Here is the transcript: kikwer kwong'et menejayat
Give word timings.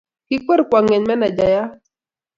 kikwer 0.27 0.61
kwong'et 0.69 1.03
menejayat 1.07 1.69